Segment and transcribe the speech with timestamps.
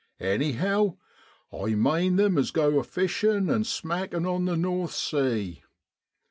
[0.19, 0.95] Anyhow,
[1.53, 5.61] I mane them as go a fishin' an' smackin' on the North Sea.